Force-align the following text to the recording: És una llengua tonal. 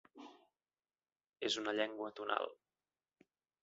És 1.51 1.59
una 1.65 1.77
llengua 1.83 2.13
tonal. 2.23 2.53